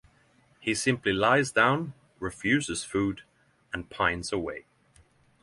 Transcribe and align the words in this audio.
He 0.59 0.73
simply 0.73 1.13
lies 1.13 1.51
down, 1.51 1.93
refuses 2.19 2.83
food, 2.83 3.21
and 3.71 3.87
pines 3.87 4.33
away. 4.33 4.65